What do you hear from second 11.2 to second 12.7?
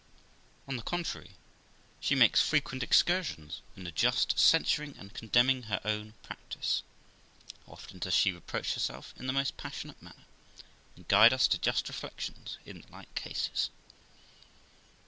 us to just reflections